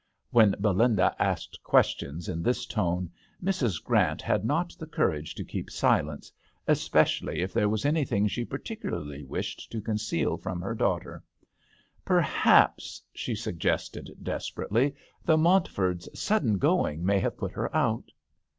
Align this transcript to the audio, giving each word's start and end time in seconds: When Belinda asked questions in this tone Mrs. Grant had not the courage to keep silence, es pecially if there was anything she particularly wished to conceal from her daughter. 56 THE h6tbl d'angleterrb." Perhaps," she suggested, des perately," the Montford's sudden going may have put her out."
When 0.31 0.55
Belinda 0.59 1.15
asked 1.19 1.59
questions 1.63 2.27
in 2.27 2.41
this 2.41 2.65
tone 2.65 3.11
Mrs. 3.43 3.83
Grant 3.83 4.19
had 4.23 4.43
not 4.43 4.75
the 4.79 4.87
courage 4.87 5.35
to 5.35 5.45
keep 5.45 5.69
silence, 5.69 6.31
es 6.67 6.89
pecially 6.89 7.37
if 7.37 7.53
there 7.53 7.69
was 7.69 7.85
anything 7.85 8.27
she 8.27 8.43
particularly 8.43 9.23
wished 9.23 9.71
to 9.71 9.79
conceal 9.79 10.37
from 10.37 10.59
her 10.59 10.73
daughter. 10.73 11.21
56 11.37 11.43
THE 11.43 11.43
h6tbl 11.43 11.85
d'angleterrb." 11.85 12.05
Perhaps," 12.17 13.01
she 13.13 13.35
suggested, 13.35 14.09
des 14.23 14.39
perately," 14.39 14.95
the 15.27 15.37
Montford's 15.37 16.09
sudden 16.19 16.57
going 16.57 17.05
may 17.05 17.19
have 17.19 17.37
put 17.37 17.51
her 17.51 17.69
out." 17.77 18.09